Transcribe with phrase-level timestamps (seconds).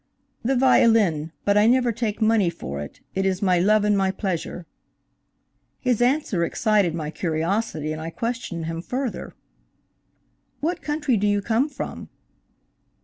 [0.43, 3.01] "The violin, but I never take money for it.
[3.13, 4.65] It is my love and my pleasure."
[5.79, 9.35] His answer excited my curiosity and I questioned him further.
[10.59, 12.09] "What country do you come from?"